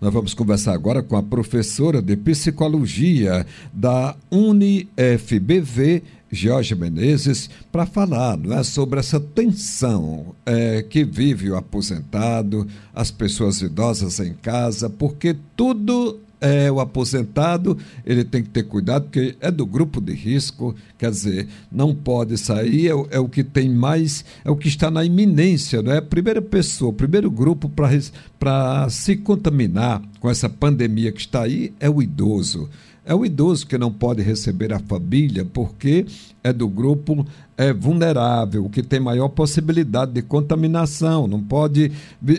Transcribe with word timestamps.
Nós 0.00 0.12
vamos 0.12 0.32
conversar 0.32 0.74
agora 0.74 1.02
com 1.02 1.16
a 1.16 1.22
professora 1.22 2.00
de 2.00 2.16
psicologia 2.16 3.44
da 3.72 4.14
UniFBV, 4.30 6.04
Jorge 6.30 6.76
Menezes, 6.76 7.50
para 7.72 7.84
falar 7.84 8.38
não 8.38 8.56
é, 8.56 8.62
sobre 8.62 9.00
essa 9.00 9.18
tensão 9.18 10.36
é, 10.46 10.82
que 10.82 11.02
vive 11.02 11.50
o 11.50 11.56
aposentado, 11.56 12.64
as 12.94 13.10
pessoas 13.10 13.60
idosas 13.60 14.20
em 14.20 14.34
casa, 14.34 14.88
porque 14.88 15.34
tudo 15.56 16.20
é, 16.40 16.70
o 16.70 16.80
aposentado, 16.80 17.76
ele 18.04 18.24
tem 18.24 18.42
que 18.42 18.50
ter 18.50 18.62
cuidado, 18.64 19.04
porque 19.04 19.36
é 19.40 19.50
do 19.50 19.66
grupo 19.66 20.00
de 20.00 20.12
risco, 20.12 20.74
quer 20.96 21.10
dizer, 21.10 21.48
não 21.70 21.94
pode 21.94 22.38
sair, 22.38 22.88
é, 22.88 23.16
é 23.16 23.18
o 23.18 23.28
que 23.28 23.42
tem 23.42 23.68
mais, 23.68 24.24
é 24.44 24.50
o 24.50 24.56
que 24.56 24.68
está 24.68 24.90
na 24.90 25.04
iminência, 25.04 25.82
não 25.82 25.92
é? 25.92 25.98
A 25.98 26.02
primeira 26.02 26.40
pessoa, 26.40 26.90
o 26.90 26.94
primeiro 26.94 27.30
grupo 27.30 27.68
para 27.68 28.88
se 28.88 29.16
contaminar 29.16 30.02
com 30.20 30.30
essa 30.30 30.48
pandemia 30.48 31.12
que 31.12 31.20
está 31.20 31.42
aí 31.42 31.72
é 31.80 31.90
o 31.90 32.02
idoso. 32.02 32.68
É 33.04 33.14
o 33.14 33.24
idoso 33.24 33.66
que 33.66 33.78
não 33.78 33.90
pode 33.90 34.22
receber 34.22 34.70
a 34.70 34.78
família 34.78 35.42
porque 35.42 36.04
é 36.44 36.52
do 36.52 36.68
grupo 36.68 37.26
é, 37.58 37.72
vulnerável, 37.72 38.70
que 38.70 38.84
tem 38.84 39.00
maior 39.00 39.28
possibilidade 39.28 40.12
de 40.12 40.22
contaminação, 40.22 41.26
não 41.26 41.42
pode 41.42 41.90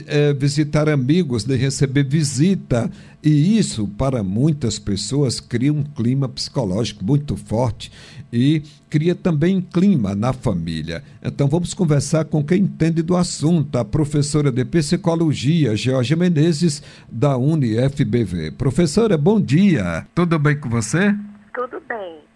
é, 0.08 0.34
visitar 0.34 0.88
amigos, 0.88 1.46
nem 1.46 1.58
receber 1.58 2.06
visita. 2.06 2.90
E 3.22 3.58
isso, 3.58 3.86
para 3.86 4.24
muitas 4.24 4.80
pessoas, 4.80 5.42
cria 5.42 5.74
um 5.74 5.84
clima 5.84 6.30
psicológico 6.30 7.04
muito 7.04 7.36
forte 7.36 7.92
e 8.32 8.64
cria 8.90 9.14
também 9.14 9.60
clima 9.60 10.16
na 10.16 10.32
família. 10.32 11.04
Então 11.22 11.50
vamos 11.50 11.74
conversar 11.74 12.24
com 12.24 12.42
quem 12.42 12.62
entende 12.62 13.02
do 13.02 13.18
assunto, 13.18 13.78
a 13.78 13.84
professora 13.84 14.50
de 14.50 14.64
psicologia, 14.64 15.76
Georgia 15.76 16.16
Menezes, 16.16 16.82
da 17.12 17.36
UniFBV. 17.36 18.52
Professora, 18.52 19.18
bom 19.18 19.42
dia. 19.42 20.08
Tudo 20.16 20.40
bem 20.40 20.58
com 20.58 20.70
você? 20.70 21.14
Tudo 21.54 21.82
bem, 21.90 21.90
tudo 21.90 21.90
bem. 21.90 22.29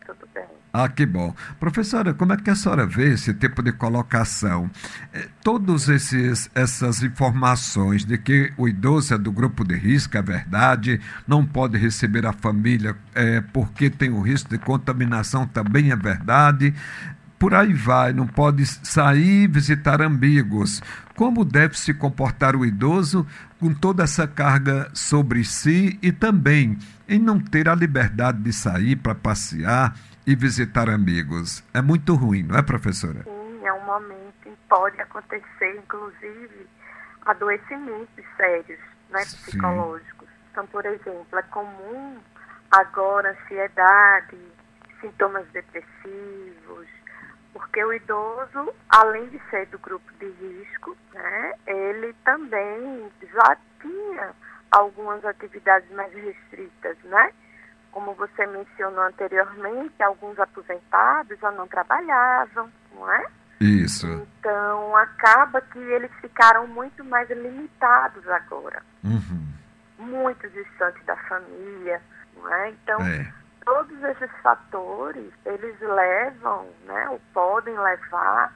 Ah, 0.75 0.89
que 0.89 1.05
bom. 1.05 1.35
Professora, 1.59 2.15
como 2.15 2.33
é 2.33 2.37
que 2.37 2.49
a 2.49 2.55
senhora 2.55 2.87
vê 2.87 3.13
esse 3.13 3.31
tipo 3.31 3.61
de 3.61 3.71
colocação? 3.71 4.71
Eh, 5.13 5.27
todas 5.43 5.87
essas 5.87 7.03
informações 7.03 8.03
de 8.03 8.17
que 8.17 8.51
o 8.57 8.67
idoso 8.67 9.13
é 9.13 9.17
do 9.19 9.31
grupo 9.31 9.63
de 9.63 9.75
risco, 9.75 10.17
é 10.17 10.21
verdade, 10.23 10.99
não 11.27 11.45
pode 11.45 11.77
receber 11.77 12.25
a 12.25 12.33
família 12.33 12.95
é, 13.13 13.39
porque 13.39 13.87
tem 13.87 14.09
o 14.09 14.19
risco 14.19 14.49
de 14.49 14.57
contaminação, 14.57 15.45
também 15.45 15.91
é 15.91 15.95
verdade. 15.95 16.73
Por 17.37 17.53
aí 17.53 17.71
vai, 17.71 18.11
não 18.11 18.25
pode 18.25 18.65
sair 18.65 19.47
visitar 19.47 20.01
amigos. 20.01 20.81
Como 21.15 21.45
deve 21.45 21.77
se 21.77 21.93
comportar 21.93 22.55
o 22.55 22.65
idoso 22.65 23.27
com 23.59 23.71
toda 23.75 24.03
essa 24.03 24.25
carga 24.25 24.89
sobre 24.91 25.43
si 25.43 25.99
e 26.01 26.11
também 26.11 26.79
em 27.07 27.19
não 27.19 27.39
ter 27.39 27.69
a 27.69 27.75
liberdade 27.75 28.41
de 28.41 28.51
sair 28.51 28.95
para 28.95 29.13
passear? 29.13 29.93
E 30.25 30.35
visitar 30.35 30.89
amigos. 30.89 31.63
É 31.73 31.81
muito 31.81 32.15
ruim, 32.15 32.43
não 32.43 32.57
é, 32.57 32.61
professora? 32.61 33.23
Sim, 33.23 33.65
é 33.65 33.73
um 33.73 33.85
momento 33.85 34.33
em 34.45 34.51
que 34.51 34.57
pode 34.69 34.99
acontecer, 35.01 35.75
inclusive, 35.77 36.67
adoecimentos 37.25 38.25
sérios, 38.37 38.79
né, 39.09 39.21
psicológicos. 39.21 40.27
Então, 40.51 40.65
por 40.67 40.85
exemplo, 40.85 41.27
é 41.37 41.41
comum 41.43 42.17
agora 42.71 43.31
ansiedade, 43.31 44.37
sintomas 45.01 45.45
depressivos, 45.47 46.87
porque 47.53 47.83
o 47.83 47.93
idoso, 47.93 48.73
além 48.89 49.27
de 49.29 49.39
ser 49.49 49.67
do 49.67 49.79
grupo 49.79 50.11
de 50.19 50.27
risco, 50.27 50.97
né, 51.13 51.53
ele 51.67 52.13
também 52.23 53.11
já 53.21 53.57
tinha 53.81 54.31
algumas 54.71 55.23
atividades 55.25 55.89
mais 55.91 56.11
restritas, 56.13 56.97
né? 57.03 57.31
Como 57.93 58.13
você 58.15 58.45
mencionou 58.47 59.03
anteriormente, 59.05 60.01
alguns 60.01 60.37
aposentados 60.39 61.39
já 61.39 61.51
não 61.51 61.67
trabalhavam, 61.67 62.69
não 62.95 63.11
é? 63.11 63.25
Isso. 63.61 64.07
Então, 64.07 64.97
acaba 64.97 65.61
que 65.61 65.79
eles 65.79 66.11
ficaram 66.19 66.67
muito 66.67 67.05
mais 67.05 67.29
limitados 67.29 68.27
agora. 68.27 68.81
Uhum. 69.03 69.53
Muito 69.99 70.49
distantes 70.49 71.05
da 71.05 71.15
família, 71.15 72.01
não 72.35 72.53
é? 72.53 72.69
Então, 72.71 72.99
é. 73.01 73.31
todos 73.63 74.03
esses 74.03 74.31
fatores, 74.41 75.31
eles 75.45 75.79
levam, 75.79 76.67
né, 76.85 77.09
ou 77.09 77.21
podem 77.31 77.77
levar 77.77 78.51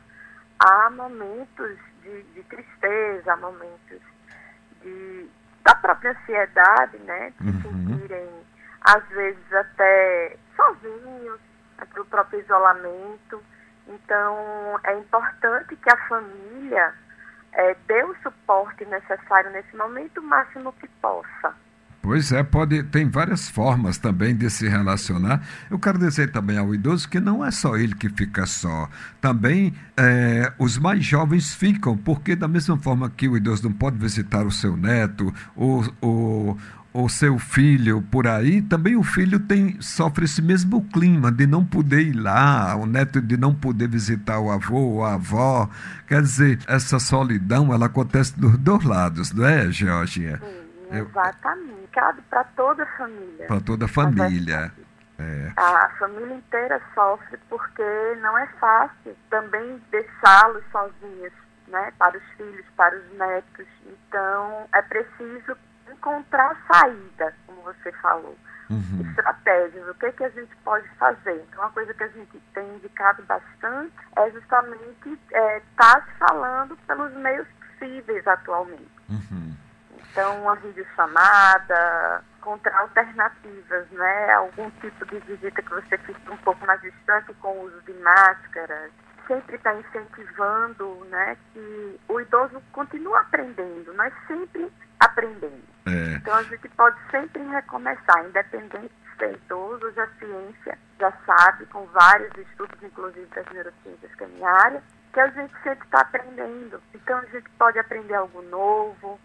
a 0.59 0.89
momentos 0.89 1.77
de, 2.01 2.23
de 2.23 2.43
tristeza, 2.43 3.33
a 3.33 3.37
momentos 3.37 4.01
de, 4.81 5.29
da 5.63 5.75
própria 5.75 6.11
ansiedade, 6.11 6.97
né, 6.97 7.31
de 7.39 7.49
uhum. 7.49 7.61
sentirem 7.61 8.46
às 8.87 9.05
vezes 9.09 9.53
até 9.53 10.37
sozinhos, 10.55 11.39
pelo 11.93 12.05
próprio 12.05 12.39
isolamento. 12.39 13.43
Então, 13.85 14.79
é 14.83 14.97
importante 14.97 15.75
que 15.75 15.89
a 15.89 15.97
família 16.07 16.93
é, 17.53 17.75
dê 17.85 18.03
o 18.03 18.15
suporte 18.23 18.85
necessário 18.85 19.51
nesse 19.51 19.75
momento, 19.75 20.19
o 20.19 20.23
máximo 20.23 20.71
que 20.73 20.87
possa. 21.01 21.53
Pois 22.01 22.31
é, 22.31 22.41
pode, 22.41 22.83
tem 22.83 23.09
várias 23.09 23.49
formas 23.49 23.97
também 23.97 24.33
de 24.33 24.49
se 24.49 24.69
relacionar. 24.69 25.41
Eu 25.69 25.77
quero 25.77 25.97
dizer 25.97 26.31
também 26.31 26.57
ao 26.57 26.73
idoso 26.73 27.09
que 27.09 27.19
não 27.19 27.43
é 27.43 27.51
só 27.51 27.75
ele 27.75 27.93
que 27.93 28.07
fica 28.07 28.45
só. 28.45 28.87
Também 29.19 29.73
é, 29.97 30.53
os 30.57 30.77
mais 30.77 31.03
jovens 31.03 31.53
ficam, 31.53 31.97
porque 31.97 32.37
da 32.37 32.47
mesma 32.47 32.77
forma 32.77 33.09
que 33.09 33.27
o 33.27 33.35
idoso 33.35 33.67
não 33.67 33.73
pode 33.73 33.97
visitar 33.97 34.45
o 34.45 34.51
seu 34.51 34.77
neto, 34.77 35.33
ou, 35.53 35.83
ou, 35.99 36.57
o 37.03 37.07
seu 37.07 37.37
filho 37.37 38.01
por 38.01 38.27
aí, 38.27 38.61
também 38.61 38.95
o 38.95 39.03
filho 39.03 39.39
tem 39.39 39.79
sofre 39.79 40.25
esse 40.25 40.41
mesmo 40.41 40.83
clima 40.89 41.31
de 41.31 41.45
não 41.45 41.63
poder 41.63 42.01
ir 42.01 42.13
lá, 42.13 42.75
o 42.75 42.87
neto 42.87 43.21
de 43.21 43.37
não 43.37 43.53
poder 43.53 43.87
visitar 43.87 44.39
o 44.39 44.51
avô 44.51 44.77
ou 44.77 45.05
a 45.05 45.13
avó. 45.13 45.69
Quer 46.07 46.21
dizer, 46.21 46.59
essa 46.67 46.97
solidão, 46.97 47.71
ela 47.71 47.85
acontece 47.85 48.39
dos 48.39 48.57
dois 48.57 48.83
lados, 48.83 49.31
não 49.31 49.45
é, 49.45 49.71
Georgia? 49.71 50.39
Sim, 50.39 50.97
exatamente. 50.97 51.77
Para 52.29 52.43
toda 52.43 52.83
a 52.83 52.97
família. 52.97 53.47
Para 53.47 53.61
toda 53.61 53.85
a 53.85 53.87
família. 53.87 54.71
É. 55.19 55.51
A 55.55 55.89
família 55.97 56.35
inteira 56.35 56.79
sofre 56.93 57.39
porque 57.49 57.83
não 58.21 58.37
é 58.37 58.45
fácil 58.59 59.15
também 59.31 59.81
deixá-los 59.91 60.63
sozinhos, 60.71 61.33
né? 61.67 61.91
Para 61.97 62.17
os 62.17 62.23
filhos, 62.37 62.65
para 62.75 62.95
os 62.95 63.17
netos. 63.17 63.65
Então, 63.87 64.67
é 64.73 64.81
preciso 64.83 65.57
encontrar 65.97 66.55
saída, 66.71 67.33
como 67.45 67.61
você 67.61 67.91
falou. 67.93 68.37
Uhum. 68.69 69.01
Estratégias, 69.09 69.87
o 69.87 69.93
que, 69.95 70.11
que 70.11 70.23
a 70.23 70.29
gente 70.29 70.55
pode 70.57 70.87
fazer. 70.95 71.45
Então, 71.47 71.63
uma 71.63 71.71
coisa 71.71 71.93
que 71.93 72.03
a 72.03 72.07
gente 72.09 72.39
tem 72.53 72.75
indicado 72.75 73.23
bastante 73.23 73.93
é 74.17 74.29
justamente 74.31 75.09
estar 75.09 75.39
é, 75.39 75.61
tá 75.77 76.01
se 76.01 76.17
falando 76.17 76.77
pelos 76.85 77.13
meios 77.13 77.47
possíveis 77.59 78.27
atualmente. 78.27 78.91
Uhum. 79.09 79.55
Então, 80.11 80.41
uma 80.41 80.55
videochamada, 80.55 82.23
encontrar 82.39 82.79
alternativas, 82.79 83.89
né? 83.91 84.33
Algum 84.33 84.69
tipo 84.81 85.05
de 85.05 85.19
visita 85.19 85.61
que 85.61 85.69
você 85.69 85.97
fique 85.99 86.31
um 86.31 86.37
pouco 86.37 86.65
mais 86.65 86.81
distante 86.81 87.33
com 87.35 87.49
o 87.49 87.65
uso 87.65 87.81
de 87.83 87.93
máscaras. 87.93 88.91
Sempre 89.27 89.55
está 89.55 89.73
incentivando, 89.73 91.05
né? 91.09 91.37
Que 91.53 91.99
o 92.07 92.19
idoso 92.21 92.61
continue 92.71 93.15
aprendendo. 93.15 93.93
Nós 93.93 94.13
sempre 94.27 94.71
aprendendo. 94.99 95.63
É. 95.85 96.15
Então 96.15 96.35
a 96.35 96.43
gente 96.43 96.67
pode 96.69 96.97
sempre 97.09 97.41
recomeçar, 97.43 98.25
independente 98.25 98.89
de 98.89 99.17
ser 99.17 99.33
idoso, 99.33 99.87
a 99.97 100.07
ciência 100.19 100.77
já 100.99 101.11
sabe, 101.25 101.65
com 101.67 101.85
vários 101.87 102.35
estudos, 102.37 102.81
inclusive 102.83 103.25
das 103.27 103.45
neurociências, 103.51 104.15
que 104.15 104.23
é 104.23 104.27
minha 104.27 104.49
área, 104.49 104.83
que 105.13 105.19
a 105.19 105.27
gente 105.27 105.53
sempre 105.63 105.85
está 105.85 106.01
aprendendo. 106.01 106.81
Então 106.93 107.17
a 107.17 107.25
gente 107.25 107.49
pode 107.57 107.79
aprender 107.79 108.15
algo 108.15 108.41
novo, 108.43 109.19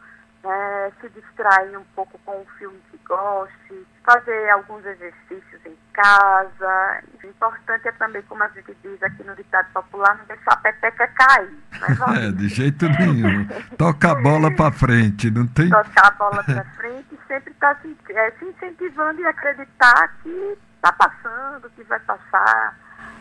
né, 0.45 0.93
se 1.01 1.09
distrair 1.11 1.77
um 1.77 1.85
pouco 1.95 2.19
com 2.25 2.41
um 2.41 2.45
filme 2.59 2.79
que 2.91 2.99
goste, 3.07 3.87
fazer 4.05 4.51
alguns 4.51 4.85
exercícios 4.85 5.61
em 5.65 5.77
casa. 5.93 7.03
O 7.23 7.27
importante 7.27 7.89
é 7.89 7.93
também, 7.93 8.23
como 8.23 8.43
a 8.43 8.49
gente 8.49 8.77
diz 8.83 9.03
aqui 9.03 9.23
no 9.23 9.35
ditado 9.37 9.69
popular, 9.73 10.17
não 10.19 10.25
deixar 10.27 10.53
a 10.53 10.57
pepeca 10.57 11.07
cair. 11.09 11.51
Né, 11.51 12.27
é, 12.27 12.33
de 12.33 12.49
jeito 12.49 12.89
nenhum. 12.89 13.47
Toca 13.79 14.13
a 14.13 14.15
bola 14.15 14.51
para 14.55 14.73
frente, 14.73 15.31
não 15.31 15.47
tem... 15.47 15.71
Tocar 15.71 16.09
a 16.09 16.11
bola 16.13 16.43
para 16.43 16.65
frente 16.65 17.07
e 17.13 17.19
sempre 17.29 17.53
estar 17.53 17.75
tá 17.77 17.81
se, 17.83 17.97
é, 18.13 18.31
se 18.33 18.45
incentivando 18.45 19.21
e 19.21 19.27
acreditar 19.27 20.13
que 20.23 20.59
está 20.77 20.93
passando, 20.93 21.71
que 21.77 21.85
vai 21.85 22.01
passar, 22.01 22.77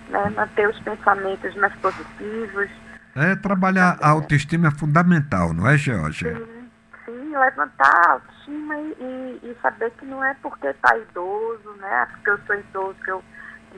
né, 0.09 0.29
manter 0.35 0.67
os 0.67 0.79
pensamentos 0.79 1.55
mais 1.55 1.75
positivos. 1.75 2.69
É, 3.15 3.35
trabalhar 3.35 3.99
a 4.01 4.09
autoestima 4.09 4.69
é 4.69 4.71
fundamental, 4.71 5.53
não 5.53 5.67
é, 5.67 5.77
Georgia? 5.77 6.35
Sim 6.35 6.60
levantar 7.37 8.07
a 8.07 8.11
autoestima 8.13 8.75
e, 8.77 8.97
e, 8.99 9.39
e, 9.43 9.57
saber 9.61 9.91
que 9.91 10.05
não 10.05 10.23
é 10.23 10.33
porque 10.41 10.67
está 10.67 10.97
idoso, 10.97 11.71
né? 11.79 12.07
Porque 12.11 12.29
eu 12.29 12.39
sou 12.45 12.55
idoso, 12.55 12.95
que 13.03 13.11
eu 13.11 13.23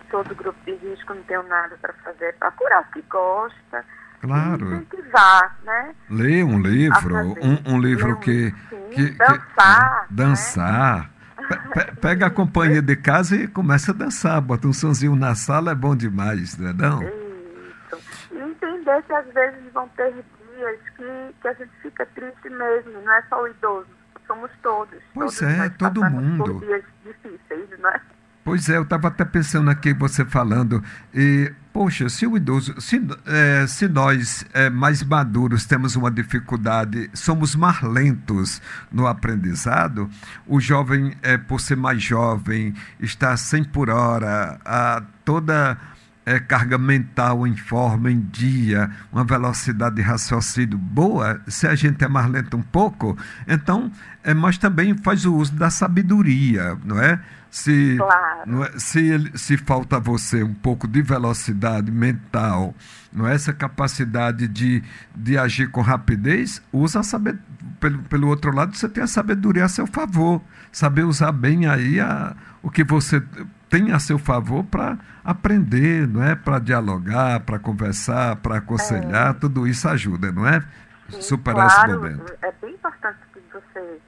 sou 0.10 0.24
do 0.24 0.36
grupo 0.36 0.60
de 0.66 0.74
risco, 0.76 1.14
não 1.14 1.24
tenho 1.24 1.44
nada 1.44 1.78
para 1.82 1.94
fazer. 1.94 2.34
Procurar 2.38 2.82
o 2.82 2.92
que 2.92 3.02
gosta, 3.04 3.86
Claro. 4.24 4.76
incentivar, 4.76 5.58
né? 5.66 5.94
Ler 6.10 6.46
um 6.46 6.62
livro, 6.62 7.36
um, 7.42 7.74
um, 7.74 7.82
livro 7.82 8.18
que, 8.20 8.54
sim, 8.70 8.90
que, 8.92 9.10
dançar. 9.12 10.08
Que, 10.08 10.14
dançar. 10.14 11.00
Né? 11.02 11.86
pega 12.00 12.28
a 12.28 12.30
companhia 12.32 12.82
de 12.82 12.96
casa 12.96 13.36
e 13.36 13.50
começa 13.50 13.92
a 13.92 13.94
dançar. 13.94 14.40
Bota 14.40 14.66
um 14.66 14.72
sonzinho 14.72 15.14
na 15.14 15.36
sala, 15.36 15.72
é 15.72 15.76
bom 15.76 15.94
demais, 15.94 16.58
não 16.58 16.70
é 16.70 16.74
não? 16.74 17.04
Isso. 17.04 18.32
E 18.32 18.38
entender 18.38 19.04
que 19.04 19.14
às 19.14 19.26
vezes 19.34 19.74
vão 19.74 19.90
ter 19.90 20.14
dias 20.56 20.80
que, 20.96 21.36
que 21.42 21.48
a 21.48 21.54
gente 21.54 21.72
fica 21.82 22.06
triste 22.08 22.50
mesmo, 22.50 23.02
não 23.02 23.14
é 23.14 23.22
só 23.30 23.42
o 23.42 23.48
idoso, 23.48 23.88
somos 24.28 24.52
todos. 24.62 25.00
Pois 25.14 25.38
todos 25.38 25.54
é, 25.54 25.70
todo 25.70 26.04
mundo. 26.04 26.44
Por 26.44 26.60
dias 26.66 26.84
difíceis, 27.04 27.80
não 27.80 27.90
é? 27.90 28.02
Pois 28.44 28.68
é, 28.68 28.76
eu 28.76 28.84
estava 28.84 29.08
até 29.08 29.24
pensando 29.24 29.70
aqui, 29.70 29.94
você 29.94 30.26
falando, 30.26 30.84
e, 31.14 31.50
poxa, 31.72 32.10
se 32.10 32.28
o 32.28 32.36
idoso, 32.36 32.80
se, 32.82 33.02
é, 33.26 33.66
se 33.66 33.88
nós 33.88 34.46
é, 34.54 34.70
mais 34.70 35.02
maduros 35.02 35.66
temos 35.66 35.96
uma 35.96 36.12
dificuldade, 36.12 37.10
somos 37.14 37.56
mais 37.56 37.82
lentos 37.82 38.62
no 38.92 39.08
aprendizado, 39.08 40.10
o 40.46 40.60
jovem, 40.60 41.16
é, 41.22 41.38
por 41.38 41.62
ser 41.62 41.78
mais 41.78 42.04
jovem, 42.04 42.74
está 43.00 43.38
100 43.38 43.64
por 43.66 43.90
hora, 43.90 44.60
a 44.66 45.02
toda 45.24 45.78
é, 46.26 46.40
carga 46.40 46.78
mental 46.78 47.46
em 47.46 47.56
forma, 47.56 48.12
em 48.12 48.20
dia, 48.20 48.90
uma 49.12 49.24
velocidade 49.24 49.96
de 49.96 50.02
raciocínio 50.02 50.78
boa, 50.78 51.42
se 51.48 51.68
a 51.68 51.76
gente 51.76 52.04
é 52.04 52.08
mais 52.08 52.30
lento 52.30 52.56
um 52.56 52.62
pouco, 52.62 53.18
então, 53.48 53.92
é, 54.24 54.34
mas 54.34 54.58
também 54.58 54.96
faz 54.98 55.26
o 55.26 55.36
uso 55.36 55.54
da 55.54 55.70
sabedoria, 55.70 56.78
não 56.84 57.00
é? 57.00 57.20
Se, 57.52 57.98
claro. 57.98 58.42
não 58.48 58.64
é, 58.64 58.72
se, 58.78 59.32
se 59.36 59.58
falta 59.58 59.98
a 59.98 60.00
você 60.00 60.42
um 60.42 60.56
pouco 60.56 60.88
de 60.88 61.04
velocidade 61.04 61.92
mental, 61.92 62.74
não 63.12 63.28
é? 63.28 63.36
essa 63.36 63.54
capacidade 63.54 64.48
de, 64.48 64.82
de 65.16 65.38
agir 65.38 65.70
com 65.70 65.82
rapidez, 65.82 66.64
usa 66.72 67.02
a 67.02 67.04
saber, 67.04 67.38
pelo, 67.80 68.00
pelo 68.04 68.28
outro 68.28 68.52
lado, 68.56 68.76
você 68.76 68.90
tem 68.90 69.04
a 69.04 69.08
sabedoria 69.08 69.66
a 69.66 69.70
seu 69.70 69.86
favor, 69.86 70.42
saber 70.72 71.04
usar 71.04 71.32
bem 71.32 71.68
aí 71.68 72.00
a, 72.00 72.36
o 72.64 72.72
que 72.72 72.84
você 72.84 73.22
tem 73.74 73.92
a 73.92 73.98
seu 73.98 74.20
favor 74.20 74.64
para 74.66 75.00
aprender, 75.26 76.08
não 76.08 76.24
é? 76.24 76.36
Para 76.36 76.60
dialogar, 76.60 77.40
para 77.40 77.58
conversar, 77.58 78.36
para 78.36 78.58
aconselhar, 78.58 79.32
é. 79.32 79.34
tudo 79.34 79.66
isso 79.66 79.90
ajuda, 79.90 80.32
não 80.32 80.48
é? 80.48 80.62
Sim, 81.10 81.22
Superar 81.24 81.68
claro, 81.68 81.90
esse 81.90 81.98
momento. 81.98 82.38
É 82.44 82.52
bem 82.52 82.76
importante 82.76 83.18
que 83.34 83.42
você 83.52 84.00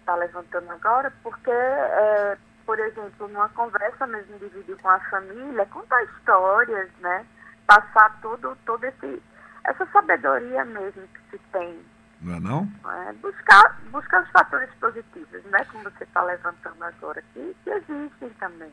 está 0.00 0.14
levantando 0.16 0.70
agora, 0.70 1.10
porque, 1.22 1.50
é, 1.50 2.36
por 2.66 2.78
exemplo, 2.78 3.26
numa 3.28 3.48
conversa 3.48 4.06
mesmo 4.06 4.38
de 4.38 4.48
vídeo 4.48 4.76
com 4.82 4.90
a 4.90 5.00
família, 5.08 5.64
contar 5.64 6.02
histórias, 6.04 6.90
né? 7.00 7.24
Passar 7.66 8.18
todo, 8.20 8.54
todo 8.66 8.84
esse, 8.84 9.22
essa 9.64 9.86
sabedoria 9.94 10.62
mesmo 10.66 11.08
que 11.08 11.20
se 11.30 11.38
tem. 11.52 11.80
Não 12.20 12.34
é 12.34 12.40
não? 12.40 12.68
É, 12.86 13.14
buscar, 13.14 13.80
buscar 13.90 14.22
os 14.22 14.28
fatores 14.28 14.68
positivos, 14.78 15.42
né? 15.46 15.64
Como 15.72 15.84
você 15.84 16.04
está 16.04 16.22
levantando 16.22 16.84
agora, 16.84 17.22
que, 17.32 17.56
que 17.64 17.70
existem 17.70 18.28
também. 18.38 18.70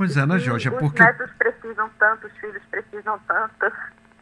Pois 0.00 0.16
é, 0.16 0.24
né, 0.24 0.38
Jorge? 0.38 0.68
É 0.68 0.70
porque... 0.70 1.02
Os 1.02 1.08
netos 1.08 1.30
precisam 1.32 1.90
tanto, 1.98 2.26
os 2.26 2.32
filhos 2.38 2.62
precisam 2.70 3.20
tanto. 3.28 3.70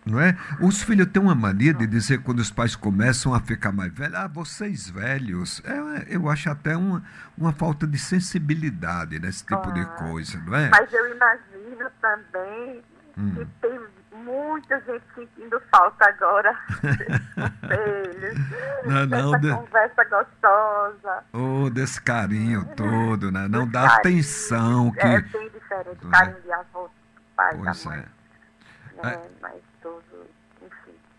Não 0.05 0.21
é? 0.21 0.37
Os 0.61 0.83
filhos 0.83 1.07
têm 1.07 1.23
uma 1.23 1.37
mania 1.37 1.73
de 1.73 1.87
dizer 1.87 2.21
quando 2.21 2.41
os 2.41 2.51
pais 2.51 2.75
começam 2.75 3.33
a 3.33 3.39
ficar 3.39 3.71
mais 3.71 3.93
velhos, 3.93 4.17
ah, 4.17 4.27
vocês 4.27 4.91
velhos. 4.91 5.63
É, 5.65 6.17
eu 6.17 6.29
acho 6.29 6.51
até 6.51 6.77
uma, 6.77 7.05
uma 7.37 7.53
falta 7.53 7.87
de 7.87 7.97
sensibilidade 7.97 9.21
nesse 9.21 9.47
tipo 9.47 9.69
ah, 9.69 9.73
de 9.73 9.87
coisa, 9.97 10.41
não 10.41 10.57
é? 10.57 10.69
Mas 10.69 10.93
eu 10.93 11.15
imagino 11.15 11.89
também 12.01 12.83
hum. 13.17 13.35
que 13.37 13.47
tem 13.61 13.79
muita 14.19 14.81
gente 14.81 15.05
sentindo 15.15 15.61
falta 15.71 16.09
agora 16.09 16.57
deles. 17.69 18.39
Não, 18.85 19.07
não, 19.07 19.31
dessa 19.31 19.39
de... 19.39 19.55
conversa 19.55 20.05
gostosa. 20.05 21.25
Oh, 21.33 21.71
desse 21.71 22.01
carinho 22.01 22.65
todo, 22.77 23.31
né? 23.31 23.49
Não 23.49 23.67
dá 23.67 23.97
atenção 23.97 24.91
que... 24.93 25.01
É 25.01 25.21
bem 25.21 25.51
diferente, 25.51 26.07
carinho 26.11 26.41
de 26.43 26.53
avô, 26.53 26.91
pai, 27.37 27.57
pois 27.57 27.85
da 27.85 27.91
mãe. 27.91 28.05
É. 28.99 29.07
Né? 29.07 29.15
É. 29.15 29.29
Mas. 29.41 29.68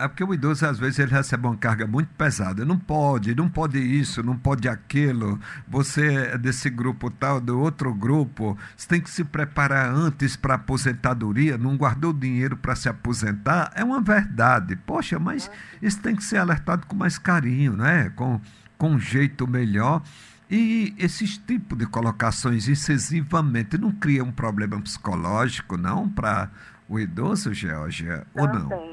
É 0.02 0.08
porque 0.08 0.24
o 0.24 0.34
idoso, 0.34 0.66
às 0.66 0.80
vezes, 0.80 0.98
ele 0.98 1.12
recebe 1.12 1.46
uma 1.46 1.58
carga 1.58 1.86
muito 1.86 2.08
pesada. 2.18 2.64
Não 2.64 2.80
pode, 2.80 3.36
não 3.36 3.50
pode 3.50 3.78
isso, 3.80 4.24
não 4.24 4.38
pode 4.38 4.70
aquilo. 4.70 5.38
Você 5.68 6.14
é 6.14 6.38
desse 6.38 6.70
grupo 6.70 7.12
tal, 7.12 7.42
do 7.42 7.60
outro 7.60 7.94
grupo. 7.94 8.58
Você 8.78 8.88
tem 8.88 9.02
que 9.02 9.10
se 9.10 9.26
preparar 9.26 9.94
antes 9.94 10.38
para 10.38 10.54
a 10.54 10.56
aposentadoria. 10.56 11.58
Não 11.58 11.76
guardou 11.76 12.14
dinheiro 12.14 12.56
para 12.56 12.78
se 12.78 12.88
aposentar. 12.88 13.74
É 13.76 13.84
uma 13.84 14.00
verdade. 14.00 14.78
Poxa, 14.78 15.20
mas 15.20 15.52
isso 15.82 16.00
tem 16.00 16.16
que 16.16 16.24
ser 16.24 16.38
alertado 16.38 16.88
com 16.88 16.96
mais 16.96 17.18
carinho, 17.18 17.76
né? 17.76 18.10
com, 18.16 18.40
com 18.78 18.92
um 18.92 19.00
jeito 19.00 19.46
melhor. 19.46 20.02
E 20.50 20.96
esses 20.98 21.38
tipos 21.38 21.78
de 21.78 21.86
colocações 21.86 22.70
excessivamente 22.70 23.78
não 23.78 23.92
cria 23.92 24.24
um 24.24 24.32
problema 24.32 24.80
psicológico, 24.80 25.76
não, 25.76 26.08
para 26.08 26.50
o 26.88 26.98
idoso, 26.98 27.54
Georgia, 27.54 28.26
ou 28.34 28.48
não? 28.48 28.89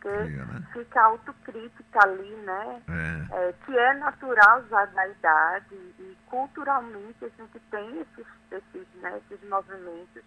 Porque 0.00 0.08
cria, 0.08 0.44
né? 0.46 0.62
fica 0.72 1.02
autocrítica 1.02 2.00
ali, 2.02 2.34
né? 2.36 2.82
É. 2.88 3.48
É, 3.48 3.52
que 3.64 3.78
é 3.78 3.94
natural 3.94 4.64
já 4.68 4.86
da 4.86 5.08
idade 5.08 5.74
e 5.74 6.16
culturalmente 6.26 7.24
a 7.24 7.28
gente 7.28 7.60
tem 7.70 8.00
esses, 8.00 8.26
esses, 8.50 8.88
né, 9.02 9.20
esses 9.30 9.48
movimentos 9.48 10.24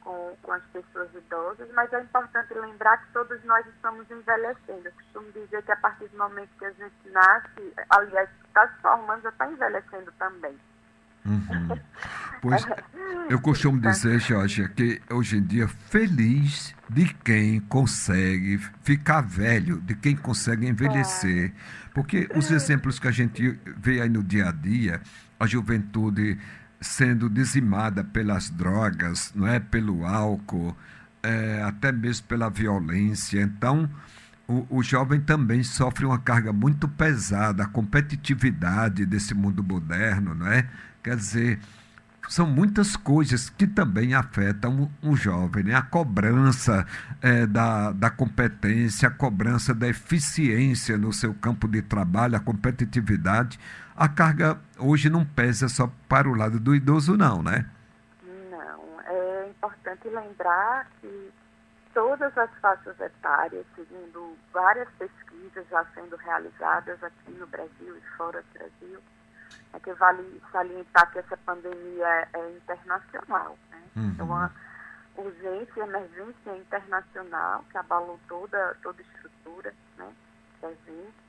com, 0.00 0.36
com 0.42 0.52
as 0.52 0.62
pessoas 0.72 1.14
idosas, 1.14 1.70
mas 1.74 1.92
é 1.92 2.00
importante 2.00 2.52
lembrar 2.54 2.98
que 2.98 3.12
todos 3.12 3.42
nós 3.44 3.64
estamos 3.66 4.10
envelhecendo. 4.10 4.88
Eu 4.88 4.92
costumo 4.92 5.30
dizer 5.32 5.62
que 5.62 5.72
a 5.72 5.76
partir 5.76 6.08
do 6.08 6.18
momento 6.18 6.50
que 6.58 6.64
a 6.64 6.72
gente 6.72 7.08
nasce, 7.10 7.74
aliás, 7.90 8.28
está 8.44 8.66
se 8.66 8.82
formando, 8.82 9.22
já 9.22 9.28
está 9.28 9.46
envelhecendo 9.46 10.12
também. 10.18 10.58
Uhum. 11.24 11.78
Pois 12.40 12.66
eu 13.30 13.40
costumo 13.40 13.80
dizer, 13.80 14.20
Jorge, 14.20 14.68
que 14.68 15.00
hoje 15.10 15.38
em 15.38 15.42
dia 15.42 15.68
feliz 15.68 16.74
de 16.90 17.06
quem 17.24 17.60
consegue 17.60 18.58
ficar 18.82 19.20
velho, 19.20 19.80
de 19.80 19.94
quem 19.94 20.16
consegue 20.16 20.66
envelhecer. 20.66 21.52
Porque 21.94 22.28
os 22.34 22.50
exemplos 22.50 22.98
que 22.98 23.08
a 23.08 23.12
gente 23.12 23.58
vê 23.78 24.00
aí 24.00 24.08
no 24.08 24.22
dia 24.22 24.48
a 24.48 24.52
dia, 24.52 25.00
a 25.38 25.46
juventude 25.46 26.38
sendo 26.80 27.30
dizimada 27.30 28.02
pelas 28.02 28.50
drogas, 28.50 29.32
não 29.34 29.46
é, 29.46 29.60
pelo 29.60 30.04
álcool, 30.04 30.76
é, 31.22 31.62
até 31.62 31.92
mesmo 31.92 32.26
pela 32.26 32.50
violência. 32.50 33.40
Então, 33.40 33.88
o, 34.48 34.66
o, 34.78 34.82
jovem 34.82 35.20
também 35.20 35.62
sofre 35.62 36.04
uma 36.04 36.18
carga 36.18 36.52
muito 36.52 36.88
pesada, 36.88 37.64
a 37.64 37.68
competitividade 37.68 39.06
desse 39.06 39.34
mundo 39.34 39.62
moderno, 39.62 40.34
não 40.34 40.46
é? 40.46 40.68
Quer 41.02 41.16
dizer, 41.16 41.58
são 42.28 42.46
muitas 42.46 42.96
coisas 42.96 43.50
que 43.50 43.66
também 43.66 44.14
afetam 44.14 44.90
o, 45.02 45.16
jovem, 45.16 45.64
né? 45.64 45.74
A 45.74 45.82
cobrança 45.82 46.86
é, 47.20 47.46
da, 47.46 47.92
da 47.92 48.10
competência, 48.10 49.08
a 49.08 49.10
cobrança 49.10 49.74
da 49.74 49.88
eficiência 49.88 50.98
no 50.98 51.12
seu 51.12 51.34
campo 51.34 51.66
de 51.66 51.82
trabalho, 51.82 52.36
a 52.36 52.40
competitividade 52.40 53.58
a 53.96 54.08
carga 54.08 54.58
hoje 54.78 55.10
não 55.10 55.24
pesa 55.24 55.68
só 55.68 55.90
para 56.08 56.28
o 56.28 56.34
lado 56.34 56.58
do 56.58 56.74
idoso, 56.74 57.16
não, 57.16 57.42
né? 57.42 57.66
Não. 58.50 59.00
É 59.06 59.48
importante 59.48 60.08
lembrar 60.08 60.88
que 61.00 61.30
todas 61.94 62.36
as 62.36 62.50
faixas 62.60 62.98
etárias, 63.00 63.66
segundo 63.74 64.36
várias 64.52 64.88
pesquisas 64.98 65.66
já 65.68 65.84
sendo 65.94 66.16
realizadas 66.16 67.02
aqui 67.02 67.32
no 67.32 67.46
Brasil 67.46 67.96
e 67.96 68.16
fora 68.16 68.42
do 68.42 68.58
Brasil, 68.58 69.00
é 69.72 69.80
que 69.80 69.92
vale 69.94 70.42
salientar 70.50 71.10
que 71.12 71.18
essa 71.18 71.36
pandemia 71.38 72.06
é, 72.06 72.28
é 72.34 72.50
internacional. 72.50 73.58
Né? 73.70 73.82
Uhum. 73.96 74.08
Então, 74.08 74.26
uma 74.26 74.52
urgência 75.16 75.72
e 75.76 75.80
emergência 75.80 76.56
internacional 76.56 77.64
que 77.70 77.78
abalou 77.78 78.18
toda, 78.28 78.76
toda 78.82 79.00
a 79.00 79.04
estrutura 79.04 79.74
né, 79.98 80.12
da 80.60 80.70
gente 80.70 81.22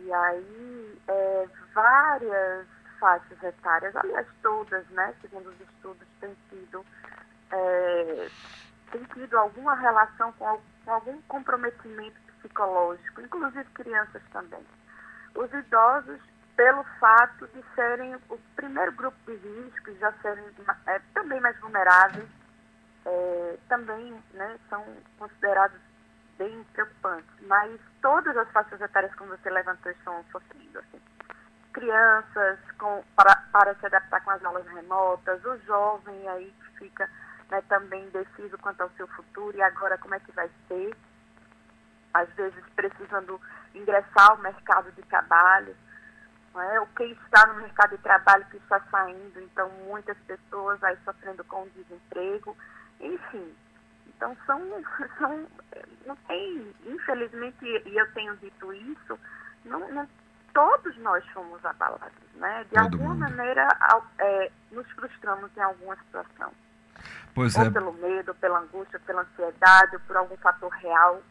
e 0.00 0.12
aí, 0.12 0.98
é, 1.08 1.48
várias 1.74 2.66
faixas 2.98 3.42
etárias, 3.42 3.94
aliás, 3.96 4.26
todas, 4.42 4.86
né, 4.88 5.14
segundo 5.20 5.48
os 5.48 5.60
estudos, 5.60 6.06
têm 6.20 6.36
tido, 6.48 6.84
é, 7.50 8.28
têm 8.92 9.02
tido 9.14 9.36
alguma 9.36 9.74
relação 9.74 10.32
com, 10.34 10.60
algum 10.86 11.20
comprometimento 11.22 12.20
psicológico, 12.40 13.20
inclusive 13.20 13.64
crianças 13.74 14.22
também. 14.32 14.64
Os 15.34 15.52
idosos, 15.52 16.20
pelo 16.56 16.84
fato 17.00 17.48
de 17.48 17.64
serem 17.74 18.14
o 18.28 18.38
primeiro 18.54 18.92
grupo 18.92 19.16
de 19.26 19.36
risco, 19.36 19.92
já 19.98 20.12
serem 20.20 20.44
é, 20.86 21.00
também 21.14 21.40
mais 21.40 21.58
vulneráveis, 21.58 22.28
é, 23.04 23.58
também 23.68 24.22
né, 24.34 24.58
são 24.68 24.84
considerados 25.18 25.80
bem 26.38 26.64
preocupante. 26.72 27.26
Mas 27.46 27.80
todas 28.00 28.36
as 28.36 28.50
faixas 28.50 28.80
etárias, 28.80 29.14
como 29.14 29.30
você 29.30 29.50
levantou, 29.50 29.90
estão 29.90 30.24
sofrendo. 30.30 30.78
Assim. 30.78 31.00
Crianças 31.72 32.58
com, 32.78 33.02
para, 33.16 33.34
para 33.50 33.74
se 33.76 33.86
adaptar 33.86 34.22
com 34.22 34.30
as 34.30 34.44
aulas 34.44 34.66
remotas, 34.66 35.42
o 35.44 35.56
jovem 35.60 36.28
aí 36.28 36.52
que 36.52 36.78
fica 36.78 37.08
né, 37.52 37.62
também 37.68 38.02
indeciso 38.06 38.56
quanto 38.58 38.80
ao 38.80 38.90
seu 38.92 39.06
futuro 39.08 39.54
e 39.54 39.62
agora 39.62 39.98
como 39.98 40.14
é 40.14 40.20
que 40.20 40.32
vai 40.32 40.50
ser. 40.66 40.96
às 42.14 42.28
vezes 42.34 42.64
precisando 42.74 43.38
ingressar 43.74 44.30
ao 44.30 44.38
mercado 44.38 44.90
de 44.92 45.02
trabalho, 45.02 45.76
é? 46.54 46.80
o 46.80 46.86
que 46.88 47.04
está 47.04 47.46
no 47.46 47.54
mercado 47.54 47.96
de 47.96 48.02
trabalho 48.02 48.44
que 48.50 48.56
está 48.58 48.80
saindo, 48.90 49.40
então 49.40 49.68
muitas 49.86 50.16
pessoas 50.26 50.82
aí 50.82 50.96
sofrendo 51.04 51.42
com 51.44 51.66
desemprego, 51.68 52.56
enfim. 53.00 53.54
Então 54.08 54.36
são, 54.46 54.60
são 55.18 55.46
não 56.06 56.16
tem, 56.28 56.74
infelizmente, 56.84 57.64
e 57.64 57.96
eu 57.96 58.12
tenho 58.12 58.36
dito 58.36 58.72
isso, 58.72 59.18
não, 59.64 59.90
não 59.92 60.08
todos 60.52 60.96
nós 60.98 61.26
fomos 61.28 61.64
abalados, 61.64 62.12
né? 62.34 62.64
De 62.64 62.70
Todo 62.70 62.82
alguma 62.84 63.14
mundo. 63.14 63.20
maneira 63.20 63.66
é, 64.18 64.50
nos 64.70 64.86
frustramos 64.92 65.50
em 65.56 65.60
alguma 65.60 65.96
situação. 65.96 66.52
Pois 67.34 67.56
ou 67.56 67.64
é. 67.64 67.70
pelo 67.70 67.92
medo, 67.94 68.34
pela 68.34 68.60
angústia, 68.60 69.00
pela 69.00 69.22
ansiedade, 69.22 69.96
ou 69.96 70.00
por 70.00 70.16
algum 70.16 70.36
fator 70.36 70.70
real, 70.70 71.22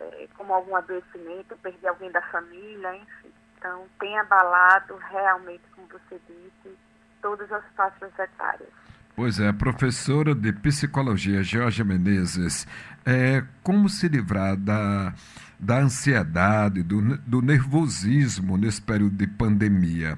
é, 0.00 0.28
como 0.36 0.54
algum 0.54 0.74
adoecimento, 0.76 1.56
perder 1.62 1.88
alguém 1.88 2.10
da 2.10 2.22
família, 2.22 2.96
enfim. 2.96 3.32
Então, 3.58 3.86
tem 3.98 4.18
abalado 4.18 4.96
realmente, 5.10 5.62
como 5.74 5.88
você 5.88 6.20
disse, 6.28 6.76
todas 7.20 7.50
as 7.50 7.64
faixas 7.76 8.10
etárias. 8.18 8.70
Pois 9.16 9.40
é, 9.40 9.52
professora 9.52 10.32
de 10.32 10.52
psicologia, 10.52 11.42
Jorge 11.42 11.82
Menezes, 11.82 12.68
é, 13.04 13.42
como 13.64 13.88
se 13.88 14.06
livrar 14.06 14.56
da, 14.56 15.12
da 15.58 15.78
ansiedade, 15.78 16.84
do, 16.84 17.18
do 17.18 17.42
nervosismo 17.42 18.56
nesse 18.56 18.80
período 18.80 19.16
de 19.16 19.26
pandemia? 19.26 20.16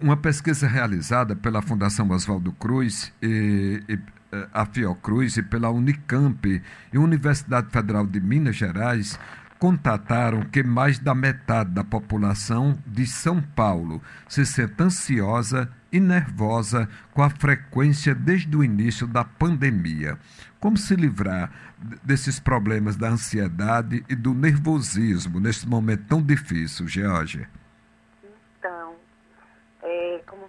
Uma 0.00 0.16
pesquisa 0.16 0.66
realizada 0.66 1.36
pela 1.36 1.62
Fundação 1.62 2.10
Oswaldo 2.10 2.52
Cruz 2.52 3.12
e, 3.22 3.80
e 3.88 3.98
eh, 4.32 4.48
a 4.52 4.66
Fiocruz 4.66 5.36
e 5.36 5.42
pela 5.42 5.70
Unicamp 5.70 6.62
e 6.92 6.98
Universidade 6.98 7.70
Federal 7.70 8.04
de 8.04 8.20
Minas 8.20 8.56
Gerais 8.56 9.18
contataram 9.56 10.42
que 10.42 10.64
mais 10.64 10.98
da 10.98 11.14
metade 11.14 11.70
da 11.70 11.84
população 11.84 12.76
de 12.84 13.06
São 13.06 13.40
Paulo 13.40 14.02
se 14.28 14.44
sente 14.44 14.82
ansiosa 14.82 15.70
e 15.92 16.00
nervosa 16.00 16.88
com 17.12 17.22
a 17.22 17.30
frequência 17.30 18.16
desde 18.16 18.54
o 18.56 18.64
início 18.64 19.06
da 19.06 19.24
pandemia. 19.24 20.18
Como 20.58 20.76
se 20.76 20.96
livrar 20.96 21.52
desses 22.02 22.40
problemas 22.40 22.96
da 22.96 23.10
ansiedade 23.10 24.04
e 24.08 24.16
do 24.16 24.34
nervosismo 24.34 25.38
nesse 25.38 25.68
momento 25.68 26.04
tão 26.08 26.20
difícil, 26.20 26.88
Georgia? 26.88 27.48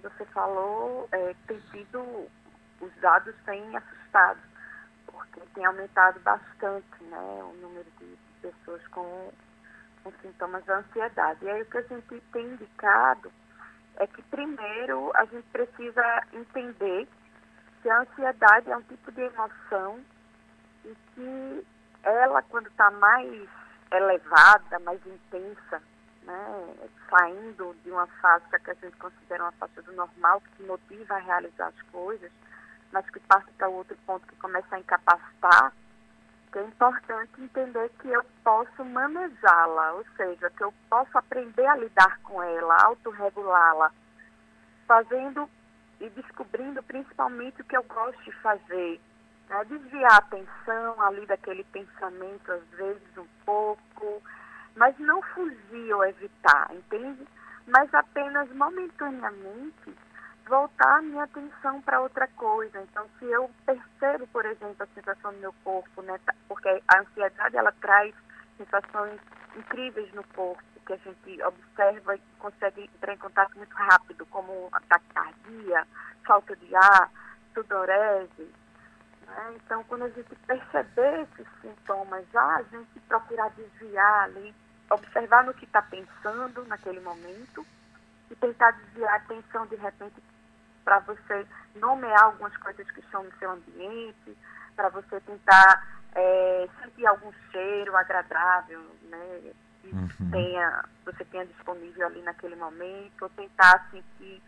Você 0.06 0.24
falou, 0.26 1.08
é, 1.10 1.34
tem 1.48 1.60
sido, 1.72 2.28
os 2.80 2.94
dados 3.00 3.34
têm 3.44 3.76
assustado, 3.76 4.38
porque 5.06 5.40
tem 5.52 5.64
aumentado 5.64 6.20
bastante 6.20 7.02
né, 7.02 7.18
o 7.42 7.52
número 7.60 7.90
de 7.98 8.16
pessoas 8.40 8.86
com, 8.88 9.32
com 10.04 10.12
sintomas 10.22 10.64
de 10.64 10.70
ansiedade. 10.70 11.44
E 11.44 11.50
aí 11.50 11.62
o 11.62 11.66
que 11.66 11.78
a 11.78 11.82
gente 11.82 12.20
tem 12.32 12.46
indicado 12.46 13.32
é 13.96 14.06
que 14.06 14.22
primeiro 14.22 15.10
a 15.16 15.24
gente 15.24 15.46
precisa 15.48 16.22
entender 16.32 17.08
que 17.82 17.90
a 17.90 18.00
ansiedade 18.02 18.70
é 18.70 18.76
um 18.76 18.82
tipo 18.82 19.10
de 19.10 19.22
emoção 19.22 20.00
e 20.84 20.94
que 21.14 21.66
ela, 22.04 22.42
quando 22.42 22.68
está 22.68 22.92
mais 22.92 23.48
elevada, 23.90 24.78
mais 24.80 25.04
intensa, 25.04 25.82
né, 26.26 26.88
saindo 27.08 27.74
de 27.84 27.90
uma 27.90 28.06
faixa 28.20 28.58
que 28.58 28.70
a 28.70 28.74
gente 28.74 28.96
considera 28.96 29.44
uma 29.44 29.52
faixa 29.52 29.80
do 29.82 29.92
normal, 29.92 30.42
que 30.56 30.62
motiva 30.64 31.14
a 31.14 31.18
realizar 31.18 31.68
as 31.68 31.82
coisas, 31.92 32.30
mas 32.92 33.08
que 33.10 33.20
parte 33.20 33.50
para 33.52 33.68
outro 33.68 33.96
ponto 34.04 34.26
que 34.26 34.36
começa 34.36 34.74
a 34.74 34.80
incapacitar, 34.80 35.72
que 36.52 36.58
é 36.58 36.64
importante 36.64 37.40
entender 37.40 37.90
que 38.00 38.08
eu 38.08 38.24
posso 38.42 38.84
manejá-la, 38.84 39.92
ou 39.92 40.04
seja, 40.16 40.50
que 40.50 40.64
eu 40.64 40.74
posso 40.90 41.16
aprender 41.16 41.66
a 41.66 41.76
lidar 41.76 42.18
com 42.22 42.42
ela, 42.42 42.76
autorregulá-la, 42.82 43.92
fazendo 44.86 45.48
e 46.00 46.08
descobrindo 46.10 46.82
principalmente 46.82 47.60
o 47.62 47.64
que 47.64 47.76
eu 47.76 47.82
gosto 47.84 48.22
de 48.24 48.32
fazer. 48.40 49.00
Né? 49.48 49.64
Desviar 49.64 50.12
a 50.12 50.18
atenção 50.18 51.00
ali 51.02 51.24
daquele 51.26 51.64
pensamento, 51.64 52.50
às 52.50 52.68
vezes 52.70 53.16
um 53.16 53.26
pouco, 53.44 54.22
mas 54.76 54.96
não 54.98 55.20
fugir 55.22 55.92
ou 55.92 56.04
evitar, 56.04 56.70
entende? 56.72 57.26
Mas 57.66 57.92
apenas 57.92 58.48
momentaneamente 58.54 59.96
voltar 60.46 60.98
a 60.98 61.02
minha 61.02 61.24
atenção 61.24 61.80
para 61.82 62.00
outra 62.00 62.28
coisa. 62.28 62.80
Então, 62.82 63.06
se 63.18 63.24
eu 63.24 63.50
percebo, 63.64 64.26
por 64.28 64.44
exemplo, 64.44 64.76
a 64.78 64.86
sensação 64.94 65.32
no 65.32 65.38
meu 65.38 65.54
corpo, 65.64 66.02
né, 66.02 66.18
tá, 66.24 66.34
porque 66.46 66.68
a 66.68 67.00
ansiedade 67.00 67.56
ela 67.56 67.72
traz 67.80 68.14
sensações 68.56 69.20
incríveis 69.56 70.12
no 70.14 70.22
corpo, 70.28 70.62
que 70.86 70.92
a 70.92 70.96
gente 70.98 71.42
observa 71.42 72.14
e 72.14 72.20
consegue 72.38 72.84
entrar 72.84 73.14
em 73.14 73.18
contato 73.18 73.56
muito 73.56 73.74
rápido, 73.74 74.24
como 74.26 74.70
taquicardia, 74.88 75.86
falta 76.24 76.54
de 76.54 76.76
ar, 76.76 77.10
sudorese. 77.52 78.54
Né? 79.26 79.54
Então, 79.56 79.82
quando 79.84 80.04
a 80.04 80.08
gente 80.10 80.32
perceber 80.46 81.22
esses 81.22 81.46
sintomas 81.60 82.24
já, 82.32 82.56
a 82.56 82.62
gente 82.62 83.00
procurar 83.08 83.50
desviar 83.50 84.24
ali, 84.24 84.54
observar 84.90 85.44
no 85.44 85.54
que 85.54 85.64
está 85.64 85.82
pensando 85.82 86.64
naquele 86.66 87.00
momento 87.00 87.66
e 88.30 88.36
tentar 88.36 88.70
desviar 88.72 89.12
a 89.12 89.16
atenção 89.16 89.66
de 89.66 89.76
repente 89.76 90.22
para 90.84 91.00
você 91.00 91.46
nomear 91.74 92.24
algumas 92.24 92.56
coisas 92.58 92.88
que 92.90 93.00
estão 93.00 93.24
no 93.24 93.32
seu 93.38 93.50
ambiente, 93.50 94.36
para 94.74 94.88
você 94.88 95.20
tentar 95.20 95.98
é, 96.14 96.68
sentir 96.80 97.06
algum 97.06 97.32
cheiro 97.50 97.96
agradável, 97.96 98.80
né, 99.02 99.52
que 99.82 99.88
uhum. 99.88 100.30
tenha, 100.30 100.84
você 101.04 101.24
tenha 101.24 101.46
disponível 101.46 102.06
ali 102.06 102.22
naquele 102.22 102.56
momento, 102.56 103.22
ou 103.22 103.28
tentar 103.30 103.88
sentir 103.90 104.42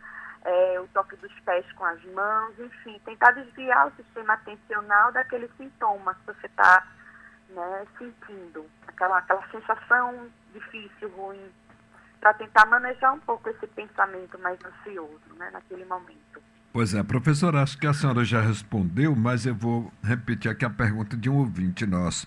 é, 0.44 0.80
o 0.80 0.86
toque 0.88 1.16
dos 1.16 1.32
pés 1.40 1.70
com 1.72 1.84
as 1.84 2.02
mãos, 2.04 2.58
enfim, 2.58 3.00
tentar 3.04 3.32
desviar 3.32 3.88
o 3.88 3.96
sistema 3.96 4.34
atencional 4.34 5.10
daquele 5.12 5.48
sintoma 5.56 6.14
que 6.14 6.26
você 6.26 6.46
está 6.46 6.86
né, 7.48 7.86
sentindo, 7.98 8.66
aquela, 8.86 9.18
aquela 9.18 9.46
sensação 9.50 10.28
difícil, 10.52 11.08
ruim 11.16 11.50
para 12.20 12.34
tentar 12.34 12.66
manejar 12.66 13.12
um 13.12 13.20
pouco 13.20 13.48
esse 13.48 13.66
pensamento 13.68 14.38
mais 14.40 14.58
ansioso 14.64 15.20
né, 15.36 15.50
naquele 15.52 15.84
momento. 15.84 16.42
Pois 16.72 16.94
é, 16.94 17.02
professor, 17.02 17.56
acho 17.56 17.78
que 17.78 17.86
a 17.86 17.94
senhora 17.94 18.24
já 18.24 18.40
respondeu, 18.40 19.14
mas 19.16 19.46
eu 19.46 19.54
vou 19.54 19.90
repetir 20.02 20.50
aqui 20.50 20.64
a 20.64 20.70
pergunta 20.70 21.16
de 21.16 21.30
um 21.30 21.38
ouvinte 21.38 21.86
nosso. 21.86 22.26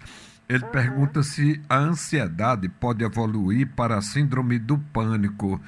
Ele 0.49 0.63
uhum. 0.65 0.71
pergunta 0.71 1.23
se 1.23 1.61
a 1.69 1.77
ansiedade 1.77 2.67
pode 2.67 3.03
evoluir 3.03 3.69
para 3.75 3.97
a 3.97 4.01
síndrome 4.01 4.59
do 4.59 4.77
pânico. 4.77 5.61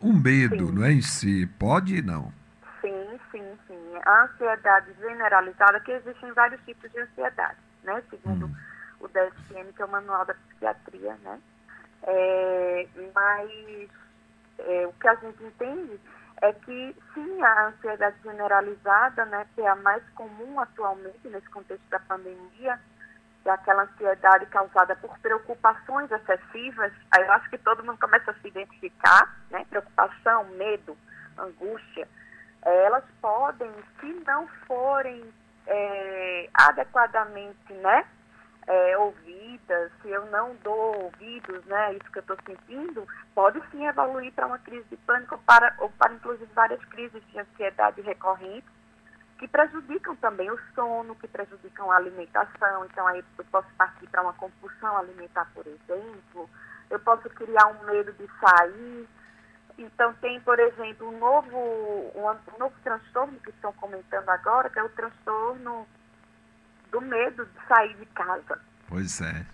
O 0.00 0.12
medo, 0.12 0.68
sim. 0.68 0.72
não 0.72 0.84
é 0.84 0.92
em 0.92 1.02
si, 1.02 1.46
pode 1.58 2.00
não? 2.00 2.32
Sim, 2.80 3.18
sim, 3.30 3.44
sim. 3.66 3.98
A 4.06 4.24
ansiedade 4.24 4.92
generalizada, 4.98 5.80
que 5.80 5.92
existem 5.92 6.32
vários 6.32 6.60
tipos 6.62 6.90
de 6.92 7.00
ansiedade, 7.00 7.58
né? 7.84 8.02
Segundo 8.08 8.46
hum. 8.46 8.54
O 9.00 9.08
DSM, 9.08 9.72
que 9.74 9.82
é 9.82 9.84
o 9.84 9.88
Manual 9.88 10.24
da 10.24 10.34
Psiquiatria, 10.34 11.14
né? 11.22 11.40
É, 12.02 12.88
mas 13.14 13.90
é, 14.58 14.86
o 14.86 14.92
que 14.94 15.08
a 15.08 15.14
gente 15.16 15.42
entende 15.42 16.00
é 16.42 16.52
que 16.52 16.96
sim, 17.12 17.42
a 17.42 17.66
ansiedade 17.68 18.16
generalizada, 18.22 19.24
né, 19.26 19.46
que 19.54 19.60
é 19.60 19.68
a 19.68 19.76
mais 19.76 20.02
comum 20.14 20.58
atualmente 20.58 21.28
nesse 21.28 21.48
contexto 21.50 21.86
da 21.90 22.00
pandemia, 22.00 22.80
é 23.44 23.50
aquela 23.50 23.82
ansiedade 23.82 24.46
causada 24.46 24.96
por 24.96 25.18
preocupações 25.18 26.10
excessivas, 26.10 26.92
aí 27.10 27.22
eu 27.24 27.32
acho 27.32 27.50
que 27.50 27.58
todo 27.58 27.84
mundo 27.84 27.98
começa 27.98 28.30
a 28.30 28.34
se 28.34 28.48
identificar, 28.48 29.36
né, 29.50 29.66
preocupação, 29.68 30.44
medo, 30.56 30.96
angústia, 31.38 32.08
é, 32.62 32.84
elas 32.84 33.04
podem, 33.20 33.70
se 33.98 34.06
não 34.26 34.46
forem 34.66 35.22
é, 35.66 36.48
adequadamente, 36.54 37.72
né, 37.74 38.06
é, 38.70 38.96
ouvidas, 38.98 39.90
se 40.00 40.08
eu 40.08 40.26
não 40.26 40.54
dou 40.62 41.02
ouvidos, 41.04 41.64
né, 41.64 41.94
isso 41.94 42.12
que 42.12 42.18
eu 42.18 42.22
estou 42.22 42.36
sentindo, 42.46 43.06
pode 43.34 43.60
sim 43.70 43.84
evoluir 43.84 44.32
para 44.32 44.46
uma 44.46 44.58
crise 44.60 44.86
de 44.88 44.96
pânico 44.98 45.36
para, 45.38 45.74
ou 45.78 45.90
para 45.90 46.14
inclusive 46.14 46.48
várias 46.54 46.82
crises 46.84 47.20
de 47.32 47.40
ansiedade 47.40 48.00
recorrentes 48.00 48.70
que 49.40 49.48
prejudicam 49.48 50.14
também 50.16 50.50
o 50.50 50.60
sono, 50.74 51.16
que 51.16 51.26
prejudicam 51.26 51.90
a 51.90 51.96
alimentação. 51.96 52.84
Então 52.84 53.06
aí 53.06 53.24
eu 53.38 53.44
posso 53.46 53.68
partir 53.76 54.06
para 54.08 54.20
uma 54.20 54.34
compulsão 54.34 54.98
alimentar, 54.98 55.50
por 55.54 55.66
exemplo. 55.66 56.48
Eu 56.90 57.00
posso 57.00 57.28
criar 57.30 57.66
um 57.68 57.84
medo 57.86 58.12
de 58.12 58.28
sair. 58.38 59.08
Então 59.78 60.12
tem, 60.20 60.38
por 60.42 60.58
exemplo, 60.60 61.08
um 61.08 61.18
novo, 61.18 61.56
um, 61.56 62.28
um 62.28 62.58
novo 62.58 62.74
transtorno 62.84 63.40
que 63.40 63.48
estão 63.48 63.72
comentando 63.72 64.28
agora, 64.28 64.68
que 64.68 64.78
é 64.78 64.82
o 64.82 64.90
transtorno 64.90 65.88
do 66.90 67.00
medo 67.00 67.44
de 67.44 67.66
sair 67.66 67.94
de 67.96 68.06
casa. 68.06 68.60
Pois 68.88 69.20
é. 69.20 69.44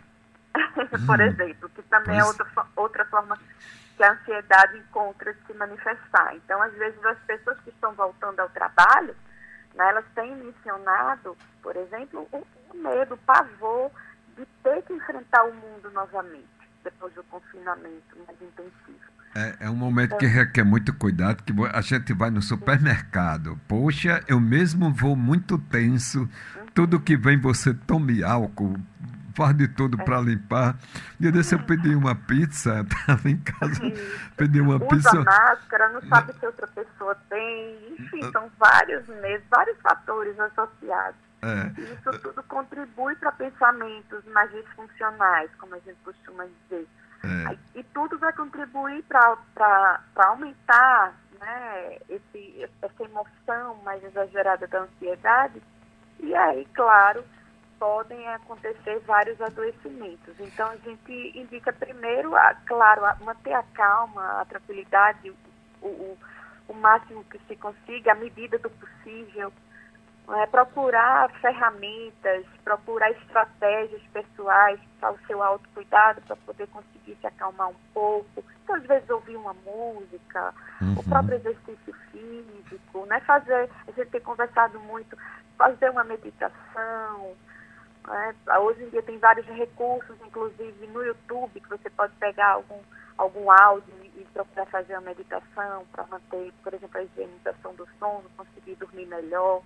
Por 1.06 1.20
hum. 1.20 1.22
exemplo, 1.22 1.68
que 1.70 1.82
também 1.82 2.18
é 2.18 2.22
pois... 2.22 2.38
é 2.38 2.44
outra, 2.44 2.66
outra 2.76 3.04
forma 3.06 3.38
que 3.96 4.04
a 4.04 4.12
ansiedade 4.12 4.78
encontra 4.78 5.32
de 5.32 5.40
se 5.46 5.54
manifestar. 5.54 6.34
Então, 6.36 6.60
às 6.62 6.72
vezes, 6.74 7.02
as 7.04 7.18
pessoas 7.20 7.58
que 7.60 7.70
estão 7.70 7.94
voltando 7.94 8.40
ao 8.40 8.48
trabalho, 8.50 9.14
né, 9.74 9.88
elas 9.88 10.04
têm 10.14 10.36
mencionado, 10.36 11.36
por 11.62 11.76
exemplo, 11.76 12.28
o, 12.32 12.46
o 12.70 12.76
medo, 12.76 13.14
o 13.14 13.18
pavor 13.18 13.90
de 14.36 14.46
ter 14.62 14.82
que 14.82 14.92
enfrentar 14.92 15.44
o 15.44 15.54
mundo 15.54 15.90
novamente, 15.92 16.46
depois 16.84 17.12
do 17.14 17.24
confinamento 17.24 18.16
mais 18.26 18.40
intensivo. 18.40 19.16
É, 19.34 19.66
é 19.66 19.70
um 19.70 19.76
momento 19.76 20.14
então, 20.14 20.18
que 20.18 20.26
requer 20.26 20.64
muito 20.64 20.94
cuidado, 20.94 21.42
que 21.42 21.52
a 21.72 21.80
gente 21.82 22.12
vai 22.14 22.30
no 22.30 22.40
supermercado. 22.40 23.60
Poxa, 23.68 24.22
eu 24.26 24.40
mesmo 24.40 24.90
vou 24.90 25.14
muito 25.14 25.58
tenso. 25.58 26.26
Tudo 26.76 27.00
que 27.00 27.16
vem 27.16 27.40
você 27.40 27.72
tome 27.72 28.22
álcool, 28.22 28.76
faz 29.34 29.56
de 29.56 29.66
tudo 29.66 29.98
é. 29.98 30.04
para 30.04 30.20
limpar. 30.20 30.76
E 31.18 31.32
desse 31.32 31.54
eu 31.54 31.58
pedi 31.64 31.94
uma 31.94 32.14
pizza, 32.14 32.84
estava 32.86 33.30
em 33.30 33.38
casa, 33.38 33.80
pedi 34.36 34.60
uma 34.60 34.76
Usa 34.76 34.86
pizza. 34.86 35.24
máscara, 35.24 35.88
não 35.88 36.02
sabe 36.02 36.34
se 36.34 36.44
outra 36.44 36.66
pessoa 36.66 37.14
tem, 37.30 37.96
enfim, 37.98 38.30
são 38.30 38.50
vários 38.58 39.08
meses, 39.22 39.42
vários 39.50 39.80
fatores 39.80 40.38
associados. 40.38 41.18
É. 41.40 41.80
Isso 41.80 42.20
tudo 42.20 42.42
contribui 42.42 43.16
para 43.16 43.32
pensamentos 43.32 44.22
mais 44.34 44.50
disfuncionais, 44.50 45.50
como 45.58 45.74
a 45.76 45.78
gente 45.78 45.96
costuma 46.04 46.44
dizer. 46.44 46.86
É. 47.24 47.56
E 47.74 47.82
tudo 47.84 48.18
vai 48.18 48.34
contribuir 48.34 49.02
para 49.04 50.00
aumentar 50.16 51.14
né, 51.40 51.96
esse, 52.10 52.68
essa 52.82 53.02
emoção 53.02 53.76
mais 53.82 54.04
exagerada 54.04 54.66
da 54.66 54.82
ansiedade. 54.82 55.62
E 56.20 56.34
aí, 56.34 56.66
claro, 56.74 57.24
podem 57.78 58.26
acontecer 58.28 58.98
vários 59.00 59.40
adoecimentos. 59.40 60.34
Então, 60.40 60.68
a 60.68 60.76
gente 60.76 61.38
indica 61.38 61.72
primeiro, 61.72 62.34
a, 62.34 62.54
claro, 62.66 63.04
a 63.04 63.16
manter 63.20 63.52
a 63.52 63.62
calma, 63.62 64.40
a 64.40 64.44
tranquilidade, 64.44 65.30
o, 65.82 65.86
o, 65.86 66.18
o 66.68 66.74
máximo 66.74 67.24
que 67.24 67.38
se 67.46 67.56
consiga, 67.56 68.12
à 68.12 68.14
medida 68.14 68.58
do 68.58 68.70
possível. 68.70 69.52
É, 70.28 70.46
procurar 70.46 71.30
ferramentas, 71.40 72.44
procurar 72.64 73.10
estratégias 73.12 74.02
pessoais 74.12 74.80
para 74.98 75.12
o 75.12 75.18
seu 75.26 75.40
autocuidado, 75.40 76.20
para 76.22 76.34
poder 76.36 76.66
conseguir 76.66 77.16
se 77.20 77.26
acalmar 77.28 77.68
um 77.68 77.76
pouco. 77.94 78.44
Então, 78.64 78.74
às 78.74 78.82
vezes, 78.82 79.08
ouvir 79.08 79.36
uma 79.36 79.54
música, 79.54 80.52
uhum. 80.82 80.94
o 80.98 81.04
próprio 81.04 81.36
exercício 81.36 81.94
físico, 82.10 83.06
né? 83.06 83.20
fazer, 83.20 83.70
a 83.86 83.92
gente 83.92 84.10
tem 84.10 84.20
conversado 84.20 84.80
muito, 84.80 85.16
fazer 85.56 85.90
uma 85.90 86.02
meditação, 86.02 87.36
né? 88.06 88.34
Hoje 88.60 88.84
em 88.84 88.88
dia 88.90 89.02
tem 89.02 89.18
vários 89.18 89.46
recursos, 89.46 90.16
inclusive 90.24 90.86
no 90.88 91.04
YouTube, 91.04 91.60
que 91.60 91.68
você 91.68 91.90
pode 91.90 92.14
pegar 92.14 92.52
algum, 92.52 92.78
algum 93.18 93.50
áudio 93.50 93.92
e, 94.02 94.24
procurar 94.32 94.66
fazer 94.66 94.92
uma 94.94 95.02
meditação 95.02 95.86
para 95.92 96.06
manter, 96.06 96.52
por 96.62 96.74
exemplo, 96.74 96.98
a 96.98 97.02
higienização 97.02 97.74
do 97.74 97.88
sono, 97.98 98.24
conseguir 98.36 98.74
dormir 98.76 99.06
melhor, 99.06 99.62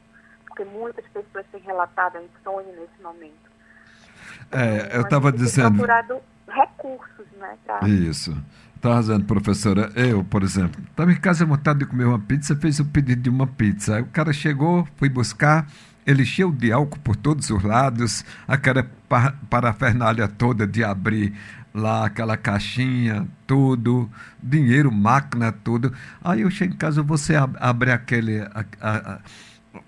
porque 0.50 0.64
muitas 0.64 1.04
pessoas 1.06 1.46
têm 1.52 1.60
relatado 1.60 2.16
a 2.16 2.22
insônia 2.22 2.72
nesse 2.72 3.02
momento. 3.02 3.50
É, 4.50 4.96
eu 4.96 5.02
estava 5.02 5.30
dizendo. 5.30 5.76
procurado 5.76 6.20
recursos, 6.48 7.26
né? 7.38 7.56
Pra... 7.64 7.88
Isso. 7.88 8.36
Estava 8.74 9.00
dizendo, 9.00 9.24
professora, 9.26 9.92
eu, 9.94 10.24
por 10.24 10.42
exemplo, 10.42 10.82
estava 10.90 11.12
em 11.12 11.20
casa 11.20 11.44
vontade 11.44 11.80
de 11.80 11.86
comer 11.86 12.04
uma 12.04 12.18
pizza, 12.18 12.56
fez 12.56 12.80
o 12.80 12.84
pedido 12.84 13.22
de 13.22 13.30
uma 13.30 13.46
pizza. 13.46 13.96
Aí 13.96 14.02
o 14.02 14.06
cara 14.06 14.32
chegou, 14.32 14.88
fui 14.96 15.08
buscar, 15.08 15.66
ele 16.06 16.24
cheio 16.24 16.50
de 16.50 16.72
álcool 16.72 16.98
por 17.00 17.14
todos 17.14 17.50
os 17.50 17.62
lados, 17.62 18.24
aquela 18.48 18.86
parafernália 19.48 20.26
toda 20.26 20.66
de 20.66 20.82
abrir 20.82 21.34
lá 21.74 22.06
aquela 22.06 22.36
caixinha, 22.36 23.28
tudo, 23.46 24.10
dinheiro, 24.42 24.90
máquina, 24.90 25.52
tudo. 25.52 25.92
Aí 26.24 26.40
eu 26.40 26.50
chego 26.50 26.74
em 26.74 26.76
casa, 26.76 27.02
você 27.02 27.34
abre 27.36 27.92
aquele. 27.92 28.40
A, 28.40 28.64
a, 28.80 29.18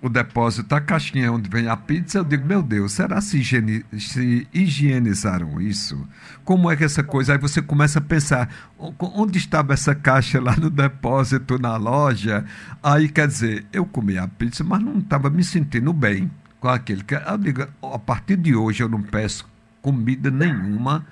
o 0.00 0.08
depósito, 0.08 0.74
a 0.74 0.80
caixinha 0.80 1.32
onde 1.32 1.48
vem 1.48 1.68
a 1.68 1.76
pizza, 1.76 2.18
eu 2.18 2.24
digo, 2.24 2.46
meu 2.46 2.62
Deus, 2.62 2.92
será 2.92 3.20
se, 3.20 3.38
higiene, 3.38 3.84
se 3.98 4.46
higienizaram 4.52 5.60
isso? 5.60 6.06
Como 6.44 6.70
é 6.70 6.76
que 6.76 6.84
essa 6.84 7.02
coisa? 7.02 7.32
Aí 7.32 7.38
você 7.38 7.60
começa 7.60 7.98
a 7.98 8.02
pensar, 8.02 8.48
onde 8.78 9.38
estava 9.38 9.72
essa 9.72 9.94
caixa 9.94 10.40
lá 10.40 10.56
no 10.56 10.70
depósito, 10.70 11.58
na 11.58 11.76
loja? 11.76 12.44
Aí, 12.82 13.08
quer 13.08 13.26
dizer, 13.26 13.66
eu 13.72 13.84
comi 13.84 14.18
a 14.18 14.28
pizza, 14.28 14.62
mas 14.62 14.82
não 14.82 14.98
estava 14.98 15.28
me 15.28 15.42
sentindo 15.42 15.92
bem 15.92 16.30
com 16.60 16.68
aquele. 16.68 17.04
Eu 17.28 17.38
digo, 17.38 17.66
a 17.82 17.98
partir 17.98 18.36
de 18.36 18.54
hoje 18.54 18.82
eu 18.82 18.88
não 18.88 19.02
peço 19.02 19.48
comida 19.80 20.30
nenhuma. 20.30 21.04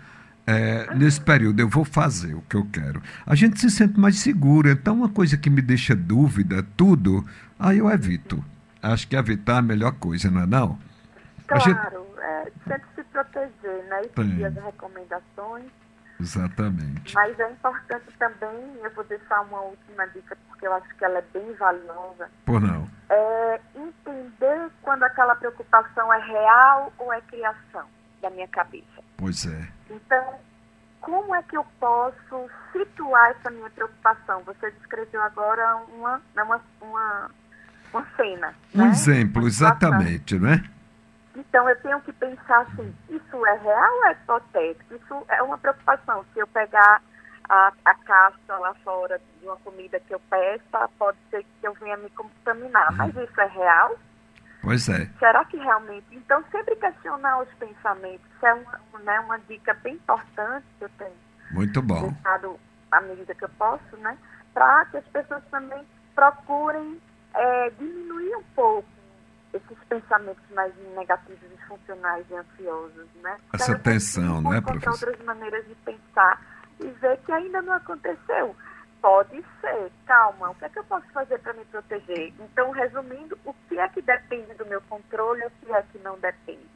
É, 0.47 0.93
nesse 0.97 1.21
período 1.21 1.61
eu 1.61 1.69
vou 1.69 1.85
fazer 1.85 2.35
o 2.35 2.43
que 2.49 2.57
eu 2.57 2.65
quero. 2.73 3.03
A 3.27 3.35
gente 3.35 3.61
se 3.61 3.71
sente 3.71 3.99
mais 3.99 4.19
seguro. 4.19 4.71
Então, 4.71 4.95
uma 4.95 5.09
coisa 5.09 5.37
que 5.37 5.51
me 5.51 5.61
deixa 5.61 5.95
dúvida, 5.95 6.65
tudo, 6.77 7.25
aí 7.59 7.79
eu 7.79 7.91
evito 7.91 8.45
acho 8.83 9.09
que 9.09 9.17
evitar 9.17 9.59
a 9.59 9.63
melhor 9.63 9.93
coisa, 9.93 10.31
não 10.31 10.43
é 10.43 10.47
não? 10.47 10.79
Claro, 11.47 11.65
gente... 11.65 12.21
é, 12.21 12.53
sempre 12.67 12.89
se 12.95 13.05
proteger, 13.05 13.85
né? 13.89 14.03
E 14.03 14.09
seguir 14.15 14.45
as 14.45 14.55
recomendações. 14.55 15.71
Exatamente. 16.21 17.15
Mas 17.15 17.41
é 17.41 17.51
importante 17.51 18.05
também, 18.19 18.77
eu 18.83 18.91
vou 18.91 19.05
deixar 19.05 19.41
uma 19.43 19.61
última 19.63 20.07
dica, 20.09 20.37
porque 20.49 20.67
eu 20.67 20.75
acho 20.75 20.95
que 20.97 21.05
ela 21.05 21.19
é 21.19 21.25
bem 21.33 21.53
valiosa. 21.55 22.31
Por 22.45 22.61
não. 22.61 22.87
É 23.09 23.61
entender 23.75 24.71
quando 24.83 25.03
aquela 25.03 25.35
preocupação 25.35 26.13
é 26.13 26.19
real 26.19 26.93
ou 26.99 27.13
é 27.13 27.21
criação 27.23 27.87
da 28.21 28.29
minha 28.31 28.49
cabeça. 28.49 29.03
Pois 29.17 29.47
é. 29.47 29.69
Então, 29.89 30.39
como 31.01 31.35
é 31.35 31.43
que 31.43 31.57
eu 31.57 31.65
posso 31.79 32.51
situar 32.73 33.31
essa 33.31 33.51
minha 33.51 33.71
preocupação? 33.71 34.43
Você 34.45 34.71
descreveu 34.73 35.23
agora 35.23 35.77
uma, 35.89 36.21
uma, 36.37 36.61
uma 36.83 37.31
uma 37.93 38.07
cena. 38.17 38.55
Um 38.75 38.79
né? 38.79 38.89
exemplo, 38.89 39.47
exatamente, 39.47 40.39
né? 40.39 40.63
Então 41.37 41.69
eu 41.69 41.77
tenho 41.81 42.01
que 42.03 42.13
pensar 42.13 42.61
assim, 42.61 42.95
isso 43.09 43.47
é 43.47 43.59
real 43.59 43.93
ou 43.97 44.07
é 44.07 44.13
hipotético? 44.13 44.95
Isso 44.95 45.25
é 45.29 45.43
uma 45.43 45.59
preocupação. 45.59 46.25
Se 46.33 46.41
eu 46.41 46.47
pegar 46.49 47.03
a, 47.49 47.73
a 47.85 47.95
casca 47.95 48.57
lá 48.59 48.75
fora 48.85 49.19
de 49.19 49.47
uma 49.47 49.57
comida 49.57 50.01
que 50.01 50.15
eu 50.15 50.21
peça, 50.31 50.89
pode 50.99 51.19
ser 51.31 51.43
que 51.43 51.67
eu 51.67 51.75
venha 51.75 51.97
me 51.97 52.11
contaminar. 52.11 52.91
Uhum. 52.91 52.97
Mas 52.97 53.17
isso 53.17 53.41
é 53.41 53.47
real? 53.47 53.97
Pois 54.63 54.89
é. 54.89 55.09
Será 55.19 55.45
que 55.47 55.57
realmente? 55.57 56.07
Então, 56.13 56.45
sempre 56.51 56.77
questionar 56.77 57.41
os 57.41 57.49
pensamentos. 57.55 58.27
Isso 58.37 58.47
é 58.47 58.55
uma, 58.55 58.99
né, 59.03 59.21
uma 59.21 59.39
dica 59.39 59.73
bem 59.75 59.95
importante 59.95 60.67
que 60.79 60.85
eu 60.85 60.91
tenho. 60.99 61.17
Muito 61.51 61.81
bom. 61.81 62.11
Deixado 62.11 62.61
à 62.93 63.01
medida 63.01 63.35
que 63.35 63.45
eu 63.45 63.49
posso, 63.51 63.97
né? 63.99 64.17
Para 64.53 64.85
que 64.87 64.99
as 64.99 65.05
pessoas 65.07 65.43
também 65.51 65.83
procurem 66.15 67.01
é, 67.35 67.71
diminuir 67.71 68.37
um 68.37 68.45
pouco 68.55 68.89
esses 69.53 69.79
pensamentos 69.89 70.45
mais 70.55 70.73
negativos, 70.95 71.51
disfuncionais 71.51 72.25
e 72.31 72.35
ansiosos, 72.35 73.07
né? 73.23 73.37
Essa 73.53 73.73
então, 73.73 73.83
tensão, 73.83 74.41
não 74.41 74.55
é, 74.55 74.61
professor? 74.61 75.09
outras 75.09 75.25
maneiras 75.25 75.67
de 75.67 75.75
pensar 75.77 76.41
e 76.81 76.87
ver 76.87 77.19
que 77.19 77.33
ainda 77.33 77.61
não 77.63 77.73
aconteceu. 77.73 78.55
Pode 79.03 79.43
ser, 79.61 79.91
calma, 80.07 80.51
o 80.51 80.55
que 80.55 80.65
é 80.67 80.69
que 80.69 80.79
eu 80.79 80.85
posso 80.85 81.07
fazer 81.13 81.39
para 81.39 81.55
me 81.55 81.65
proteger? 81.65 82.35
Então, 82.39 82.71
resumindo, 82.71 83.39
o 83.45 83.55
que 83.67 83.79
é 83.79 83.89
que 83.89 84.03
depende 84.03 84.53
do 84.55 84.67
meu 84.67 84.81
controle 84.83 85.43
e 85.43 85.47
o 85.47 85.51
que 85.51 85.73
é 85.73 85.83
que 85.83 85.99
não 86.01 86.19
depende? 86.19 86.69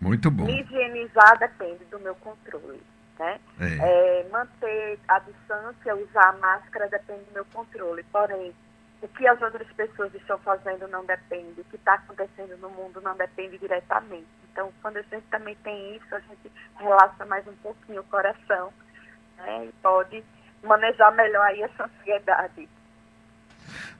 Muito 0.00 0.30
bom. 0.30 0.44
Me 0.44 0.62
higienizar 0.62 1.38
depende 1.38 1.84
do 1.86 1.98
meu 1.98 2.14
controle. 2.16 2.80
Né? 3.18 3.38
É. 3.60 4.22
É, 4.22 4.28
manter 4.30 4.98
a 5.08 5.18
distância, 5.18 5.94
usar 5.94 6.28
a 6.28 6.38
máscara 6.38 6.88
depende 6.88 7.24
do 7.24 7.34
meu 7.34 7.44
controle. 7.46 8.02
Porém, 8.04 8.54
o 9.02 9.08
que 9.08 9.26
as 9.26 9.40
outras 9.40 9.66
pessoas 9.72 10.14
estão 10.14 10.38
fazendo 10.38 10.86
não 10.88 11.04
depende, 11.04 11.60
o 11.60 11.64
que 11.64 11.76
está 11.76 11.94
acontecendo 11.94 12.56
no 12.58 12.68
mundo 12.70 13.00
não 13.00 13.16
depende 13.16 13.58
diretamente. 13.58 14.26
Então, 14.52 14.70
quando 14.82 14.98
a 14.98 15.02
gente 15.02 15.24
também 15.30 15.56
tem 15.62 15.96
isso, 15.96 16.14
a 16.14 16.20
gente 16.20 16.52
relaxa 16.76 17.24
mais 17.26 17.46
um 17.46 17.54
pouquinho 17.56 18.00
o 18.00 18.04
coração 18.04 18.72
né, 19.38 19.66
e 19.66 19.72
pode 19.82 20.22
manejar 20.62 21.14
melhor 21.14 21.46
aí 21.46 21.62
essa 21.62 21.84
ansiedade. 21.84 22.68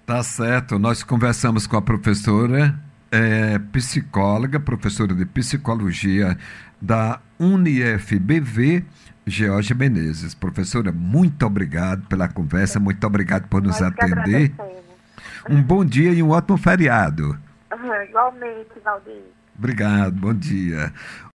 Tá 0.04 0.22
certo. 0.22 0.78
Nós 0.78 1.02
conversamos 1.02 1.66
com 1.66 1.76
a 1.76 1.82
professora, 1.82 2.74
é, 3.10 3.58
psicóloga, 3.72 4.60
professora 4.60 5.14
de 5.14 5.24
psicologia 5.24 6.36
da 6.80 7.20
UniFBV, 7.38 8.84
Georgia 9.26 9.74
Menezes. 9.74 10.34
Professora, 10.34 10.92
muito 10.92 11.46
obrigado 11.46 12.06
pela 12.06 12.28
conversa, 12.28 12.80
muito 12.80 13.06
obrigado 13.06 13.48
por 13.48 13.62
nos 13.62 13.80
Nós 13.80 13.92
atender. 13.92 14.52
Um 15.48 15.62
bom 15.62 15.84
dia 15.84 16.12
e 16.12 16.22
um 16.22 16.30
ótimo 16.30 16.58
feriado. 16.58 17.38
Igualmente, 18.08 18.78
Valdir. 18.84 19.22
Obrigado, 19.56 20.12
bom 20.12 20.34
dia. 20.34 20.92